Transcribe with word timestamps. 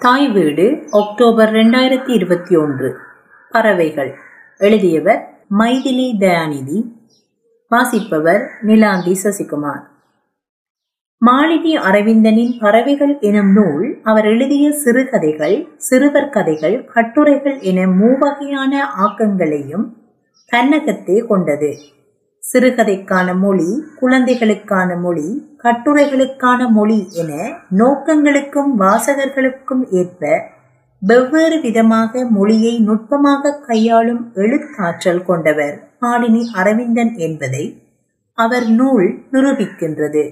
தாய் 0.00 0.28
வீடு 0.28 0.86
அக்டோபர் 0.90 1.52
ரெண்டாயிரத்தி 1.52 2.10
இருபத்தி 2.10 2.56
ஒன்று. 2.56 2.96
பறவைகள். 3.50 4.14
எழுதியவர் 4.58 5.44
மைதிலி 5.58 6.14
தயாநிதி. 6.20 6.84
வாசிப்பவர் 7.68 8.50
நிலாந்தி 8.62 9.16
சசிகுமார். 9.22 9.82
மாலினி 11.26 11.76
அரவிந்தனின் 11.76 12.60
பறவைகள் 12.60 13.18
எனும் 13.20 13.52
நூல் 13.52 14.00
அவர் 14.02 14.26
எழுதிய 14.26 14.72
சிறுகதைகள் 14.72 15.68
சிறுவர் 15.76 16.28
கதைகள் 16.28 16.84
கட்டுரைகள் 16.84 17.58
என 17.58 17.86
மூவகையான 17.86 18.86
ஆக்கங்களையும் 18.98 19.92
தன்னகத்தே 20.46 21.26
கொண்டது. 21.26 21.78
சிறுகதைக்கான 22.42 23.38
மொழி 23.38 23.84
குழந்தைகளுக்கான 24.00 24.96
மொழி 24.96 25.26
கட்டுரைகளுக்கான 25.62 26.70
மொழி 26.70 27.08
என 27.12 27.32
நோக்கங்களுக்கும் 27.78 28.70
வாசகர்களுக்கும் 28.78 29.84
ஏற்ப 29.90 30.22
வெவ்வேறு 30.98 31.60
விதமாக 31.60 32.24
மொழியை 32.24 32.78
நுட்பமாக 32.78 33.60
கையாளும் 33.66 34.30
எழுத்தாற்றல் 34.34 35.22
கொண்டவர் 35.22 35.76
பாடினி 36.00 36.42
அரவிந்தன் 36.52 37.16
என்பதை 37.16 37.64
அவர் 38.34 38.68
நூல் 38.70 39.22
நிரூபிக்கின்றது. 39.32 40.24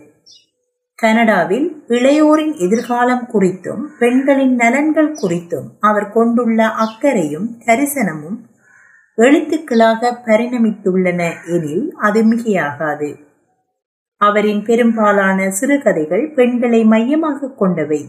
கனடாவில் 0.94 1.82
இளையோரின் 1.88 2.54
எதிர்காலம் 2.56 3.28
குறித்தும் 3.32 3.82
பெண்களின் 3.98 4.54
நலன்கள் 4.56 5.16
குறித்தும் 5.22 5.68
அவர் 5.80 6.12
கொண்டுள்ள 6.12 6.66
அக்கறையும் 6.66 7.48
கரிசனமும் 7.66 8.38
எழுத்துக்களாக 9.18 10.10
பரிணமித்துள்ளன 10.24 11.22
எனில் 11.46 11.94
அது 11.96 12.20
மிகையாகாது. 12.22 13.08
அவரின் 14.20 14.64
பெரும்பாலான 14.64 15.50
சிறுகதைகள் 15.50 16.30
பெண்களை 16.30 16.84
மையமாக 16.84 17.50
கொண்டவை. 17.50 18.00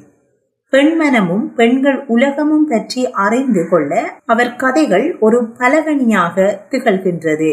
பெண்மனமும் 0.74 1.56
பெண்கள் 1.56 2.06
உலகமும் 2.06 2.68
பற்றி 2.68 3.12
அறிந்து 3.12 3.68
கொள்ள 3.70 3.94
அவர் 4.26 4.56
கதைகள் 4.56 5.18
ஒரு 5.20 5.42
பலகணியாக 5.60 6.56
திகழ்கின்றது. 6.70 7.52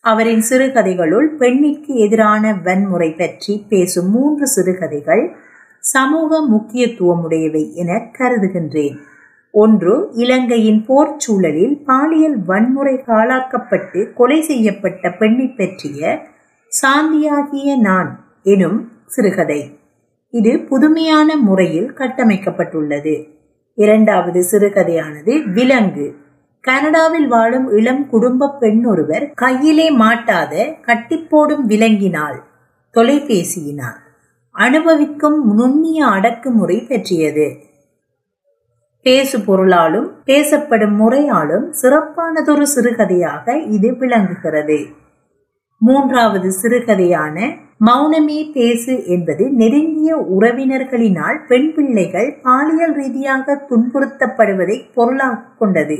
அவரின் 0.00 0.44
சிறுகதைகளுள் 0.50 1.28
பெண்ணிற்கு 1.36 1.94
எதிரான 1.94 2.54
வன்முறை 2.54 3.10
பற்றி 3.12 3.66
பேசும் 3.68 4.10
மூன்று 4.10 4.46
சிறுகதைகள் 4.46 5.36
சமூக 5.78 6.40
முக்கியத்துவமுடையவை 6.52 7.72
என 7.72 8.00
கருதுகின்றேன். 8.18 8.96
ஒன்று 9.58 9.92
இலங்கையின் 10.12 10.84
போர் 10.86 11.12
சூழலில் 11.16 11.76
பாலியல் 11.84 12.44
வன்முறை 12.46 12.94
காலாக்கப்பட்டு 12.94 14.12
கொலை 14.12 14.42
செய்யப்பட்ட 14.42 15.10
பெண்ணை 15.10 15.46
பற்றிய 15.46 16.26
சாந்தியாகிய 16.72 17.76
நான் 17.76 18.10
எனும் 18.42 18.92
சிறுகதை. 19.06 19.78
இது 20.30 20.58
புதுமையான 20.58 21.36
முறையில் 21.36 21.92
கட்டமைக்கப்பட்டுள்ளது. 21.92 23.14
இரண்டாவது 23.74 24.40
சிறுகதையானது 24.50 25.52
விலங்கு. 25.52 26.06
கனடாவில் 26.60 27.28
வாழும் 27.28 27.68
இளம் 27.76 28.08
குடும்ப 28.08 28.56
பெண் 28.60 28.84
ஒருவர் 28.84 29.30
கையிலே 29.34 29.90
மாட்டாத 29.90 30.74
கட்டிப்போடும் 30.86 31.64
விலங்கினால் 31.66 32.42
தொலைபேசியினால் 32.94 34.02
அனுபவிக்கும் 34.50 35.54
நுண்ணிய 35.54 36.06
அடக்குமுறை 36.06 36.78
பற்றியது. 36.80 37.46
பேசு 39.06 39.38
பொருளாலும் 39.38 40.06
பேசப்படும் 40.24 40.94
முறையாலும் 41.00 41.66
சிறப்பானதொரு 41.82 42.66
சிறுகதையாக 42.74 43.56
இது 43.66 43.94
விளங்குகிறது. 43.94 44.78
மூன்றாவது 45.78 46.52
சிறுகதையான 46.62 47.36
மௌனமே 47.86 48.52
பேசு 48.52 49.06
என்பது 49.06 49.50
நெருங்கிய 49.50 50.16
உறவினர்களினால் 50.16 51.38
பெண் 51.46 51.74
பிள்ளைகள் 51.74 52.38
பாலியல் 52.42 52.94
ரீதியாக 52.94 53.66
துன்புறுத்தப்படுவதை 53.70 54.84
பொருளாக 54.94 55.42
கொண்டது. 55.58 55.98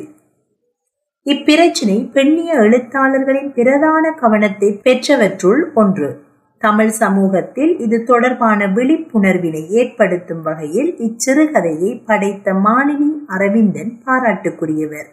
இப்பிரச்சினை 1.26 2.10
பெண்ணிய 2.12 2.54
எழுத்தாளர்களின் 2.54 3.52
பிரதான 3.52 4.10
கவனத்தை 4.10 4.81
பெற்றவற்றுள் 4.84 5.62
ஒன்று. 5.75 6.25
தமிழ் 6.62 6.91
சமூகத்தில் 6.91 7.78
இது 7.78 8.05
தொடர்பான 8.05 8.67
விழிப்புணர்வினை 8.67 9.69
ஏற்படுத்தும் 9.71 10.43
வகையில் 10.43 10.91
இச்சிறுகதையை 10.99 12.03
படைத்த 12.05 12.55
மாலினி 12.55 13.11
அரவிந்தன் 13.27 13.93
பாராட்டுக்குரியவர். 14.06 15.11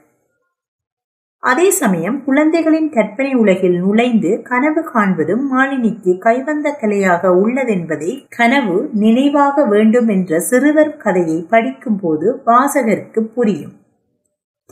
அதே 1.44 1.72
சமயம் 1.72 2.24
குழந்தைகளின் 2.26 2.90
கற்பனை 2.90 3.36
உலகில் 3.36 3.78
நுழைந்து 3.78 4.42
கனவு 4.44 4.82
காண்பதும் 4.94 5.44
மாலினிக்கு 5.54 6.18
கைவந்த 6.18 6.78
கலையாக 6.82 7.32
உள்ளதென்பதை 7.42 8.12
கனவு 8.30 8.90
நினைவாக 8.94 9.66
வேண்டும் 9.66 10.08
என்ற 10.08 10.40
சிறுவர் 10.40 10.98
கதையை 10.98 11.40
படிக்கும்போது 11.50 12.42
வாசகருக்கு 12.46 13.24
புரியும். 13.36 13.76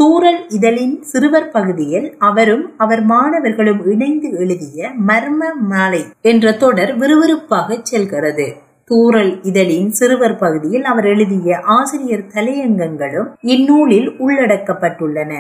தூரல் 0.02 0.50
இதழின் 0.50 1.02
சிறுவர் 1.02 1.50
பகுதியில் 1.50 2.16
அவரும் 2.18 2.78
அவர் 2.78 3.02
மாணவர்களும் 3.02 3.92
இணைந்து 3.92 4.32
எழுதிய 4.32 4.90
மர்ம 5.08 5.42
மாலை 5.70 6.04
என்ற 6.22 6.54
தொடர் 6.54 6.98
விறுவிறுப்பாக 6.98 7.80
செல்கிறது. 7.82 8.54
தூரல் 8.86 9.44
இதழின் 9.44 9.90
சிறுவர் 9.90 10.36
பகுதியில் 10.36 10.84
அவர் 10.84 11.06
எழுதிய 11.06 11.60
ஆசிரியர் 11.60 12.28
தலையங்கங்களும் 12.34 13.30
இந்நூலில் 13.42 14.10
உள்ளடக்கப்பட்டுள்ளன. 14.10 15.34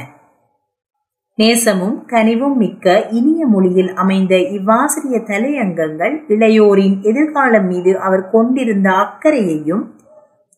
நேசமும் 1.35 2.03
கனிவும் 2.07 2.55
மிக்க 2.55 3.07
இனிய 3.11 3.45
மொழியில் 3.45 3.93
அமைந்த 3.93 4.35
இவ்வாசிரிய 4.35 5.19
தலையங்கங்கள் 5.25 6.23
இளையோரின் 6.27 7.01
எதிர்காலம் 7.01 7.67
மீது 7.67 7.99
அவர் 7.99 8.29
கொண்டிருந்த 8.29 8.91
அக்கறையையும் 8.91 9.83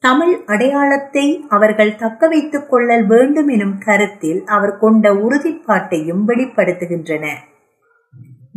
தமிழ் 0.03 0.43
அடையாளத்தை 0.45 1.45
அவர்கள் 1.49 1.95
தக்க 1.95 2.27
வைத்துக் 2.27 2.69
கொள்ளல் 2.69 3.05
வேண்டும் 3.05 3.47
எனும் 3.47 3.77
கருத்தில் 3.77 4.45
அவர் 4.45 4.77
கொண்ட 4.77 5.13
உறுதிப்பாட்டையும் 5.13 6.23
வெளிப்படுத்துகின்றன. 6.27 7.25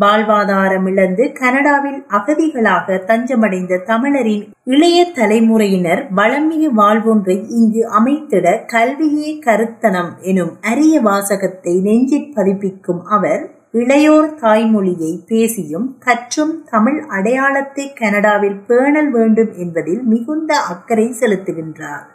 வாழ்வாதாரம் 0.00 0.86
இழந்து 0.86 1.32
கனடாவில் 1.32 2.00
அகதிகளாக 2.08 2.96
தஞ்சமடைந்த 3.06 3.82
தமிழரின் 3.84 4.44
இளைய 4.64 4.98
தலைமுறையினர் 5.14 6.02
வளமிகு 6.16 6.68
வாழ்வொன்றை 6.76 7.36
இங்கு 7.50 7.82
அமைத்திட 7.98 8.66
கல்வியே 8.66 9.38
கருத்தனம் 9.38 10.12
எனும் 10.22 10.52
அரிய 10.60 11.00
வாசகத்தை 11.00 11.74
நெஞ்சிற் 11.80 12.32
பதிப்பிக்கும் 12.34 13.02
அவர் 13.08 13.55
இளையோர் 13.75 14.28
தாய்மொழியை 14.41 15.10
பேசியும் 15.27 15.87
கற்றும் 15.99 16.53
தமிழ் 16.65 17.00
அடையாளத்தை 17.06 17.93
கனடாவில் 17.93 18.59
பேணல் 18.66 19.10
வேண்டும் 19.10 19.53
என்பதில் 19.56 20.03
மிகுந்த 20.03 20.53
அக்கறை 20.62 21.06
செலுத்துகின்றார். 21.21 22.06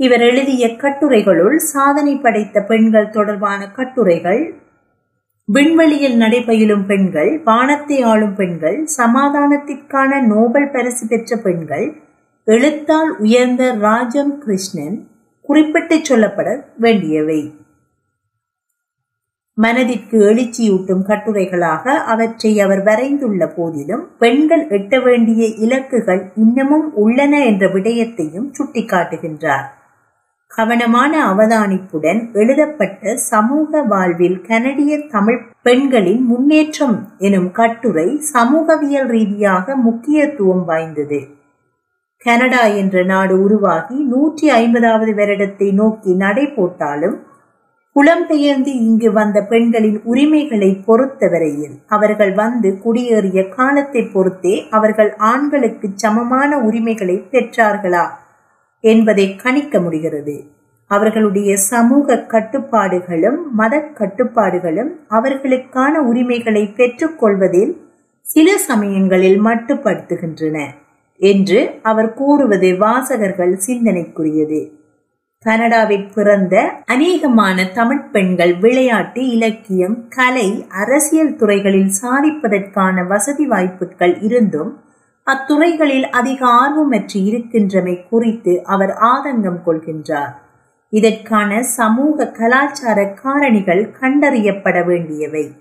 இவர் 0.00 0.20
எழுதிய 0.20 0.64
கட்டுரைகளுள் 0.76 1.56
சாதனை 1.56 2.14
படைத்த 2.16 2.62
பெண்கள் 2.62 3.10
தொடர்பான 3.10 3.60
கட்டுரைகள் 3.70 4.42
விண்வெளியில் 5.48 6.16
நடைபயிலும் 6.16 6.86
பெண்கள் 6.86 7.32
வானத்தை 7.44 8.02
ஆளும் 8.02 8.34
பெண்கள் 8.34 8.78
சமாதானத்திற்கான 8.96 10.20
நோபல் 10.26 10.70
பரிசு 10.70 11.04
பெற்ற 11.06 11.36
பெண்கள் 11.36 11.86
எழுத்தால் 12.46 13.12
உயர்ந்த 13.18 13.62
ராஜம் 13.76 14.34
கிருஷ்ணன் 14.38 14.96
குறிப்பிட்டு 15.42 15.96
சொல்லப்பட 15.98 16.48
வேண்டியவை. 16.76 17.40
மனதிற்கு 19.58 20.16
எழுச்சியூட்டும் 20.30 21.04
கட்டுரைகளாக 21.08 21.84
அவற்றை 22.04 22.50
அவர் 22.60 22.82
வரைந்துள்ள 22.82 23.42
போதிலும் 23.48 24.02
பெண்கள் 24.18 24.64
எட்ட 24.68 25.02
வேண்டிய 25.02 25.46
இலக்குகள் 25.64 26.22
இன்னமும் 26.34 26.94
உள்ளன 26.94 27.44
என்ற 27.44 27.66
விடயத்தையும் 27.66 28.48
சுட்டிக்காட்டுகின்றார். 28.58 29.66
கவனமான 30.50 31.12
அவதானிப்புடன் 31.32 32.20
எழுதப்பட்ட 32.32 33.14
சமூக 33.22 33.82
வாழ்வில் 33.82 34.36
கனடிய 34.40 34.98
தமிழ் 35.10 35.40
பெண்களின் 35.62 36.22
முன்னேற்றம் 36.24 36.98
எனும் 37.18 37.50
கட்டுரை 37.50 38.08
சமூகவியல் 38.32 39.06
ரீதியாக 39.06 39.76
முக்கியத்துவம் 39.76 40.64
வாய்ந்தது. 40.64 41.20
கனடா 42.26 42.64
என்ற 42.82 43.02
நாடு 43.02 43.34
உருவாகி 43.42 43.96
நூற்றி 44.02 44.46
ஐம்பதாவது 44.50 45.14
வருடத்தை 45.14 45.72
நோக்கி 45.72 46.12
நடை 46.14 46.46
போட்டாலும் 46.46 47.16
புலம்பெயர்ந்து 47.96 48.66
இங்கு 48.66 49.12
வந்த 49.12 49.42
பெண்களின் 49.42 50.00
உரிமைகளை 50.04 50.82
பொறுத்தவரையில் 50.86 51.82
அவர்கள் 51.86 52.32
வந்து 52.32 52.78
குடியேறிய 52.84 53.48
காலத்தை 53.48 54.02
பொறுத்தே 54.02 54.68
அவர்கள் 54.70 55.14
ஆண்களுக்கு 55.16 55.88
சமமான 55.94 56.58
உரிமைகளை 56.58 57.24
பெற்றார்களா 57.30 58.08
என்பதை 58.80 59.36
கணிக்க 59.36 59.80
முடிகிறது. 59.80 60.44
அவர்களுடைய 60.86 61.56
சமூக 61.56 62.16
கட்டுப்பாடுகளும் 62.16 63.50
மத 63.52 63.84
கட்டுப்பாடுகளும் 63.94 64.92
அவர்களுக்கான 65.10 65.94
உரிமைகளை 65.96 66.72
பெற்றுக்கொள்வதில் 66.76 67.76
சில 68.20 68.58
சமயங்களில் 68.58 69.44
மட்டுப்படுத்துகின்றன 69.44 70.66
என்று 71.16 71.70
அவர் 71.82 72.14
கூறுவது 72.14 72.76
வாசகர்கள் 72.76 73.60
சிந்தனைக்குரியது. 73.66 74.75
கனடாவில் 75.46 76.06
பிறந்த 76.14 76.54
அநேகமான 76.86 77.72
தமிழ் 77.72 78.02
பெண்கள் 78.10 78.54
விளையாட்டு 78.54 79.26
இலக்கியம் 79.26 80.08
கலை 80.08 80.66
அரசியல் 80.68 81.36
துறைகளில் 81.36 81.92
சாதிப்பதற்கான 82.02 83.06
வசதி 83.06 83.46
வாய்ப்புகள் 83.46 84.20
இருந்தும் 84.20 84.80
அத்துறைகளில் 85.26 86.08
அதிக 86.10 86.46
ஆர்வமற்று 86.46 87.18
இருக்கின்றமை 87.30 88.08
குறித்து 88.08 88.64
அவர் 88.64 88.94
ஆதங்கம் 89.00 89.60
கொள்கின்றார். 89.66 90.34
இதற்கான 90.90 91.62
சமூக 91.62 92.26
கலாச்சார 92.26 93.14
காரணிகள் 93.24 93.90
கண்டறியப்பட 94.00 94.84
வேண்டியவை. 94.84 95.52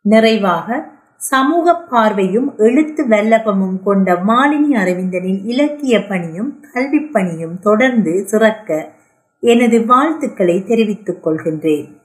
நிறைவாக 0.00 0.84
சமூக 1.18 1.74
பார்வையும் 1.76 2.54
எழுத்து 2.56 3.08
வல்லபமும் 3.08 3.82
கொண்ட 3.82 4.14
மாலினி 4.14 4.72
அரவிந்தனின் 4.72 5.40
இலக்கிய 5.44 6.06
பணியும் 6.06 6.64
கல்விப் 6.72 7.12
பணியும் 7.12 7.58
தொடர்ந்து 7.58 8.22
சிறக்க 8.26 8.92
எனது 9.40 9.86
வாழ்த்துக்களை 9.86 10.64
தெரிவித்துக் 10.64 11.26
கொள்கின்றேன். 11.26 11.97